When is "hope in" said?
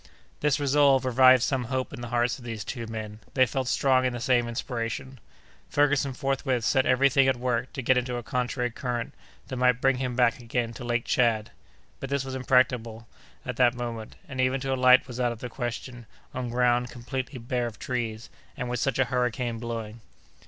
1.65-2.01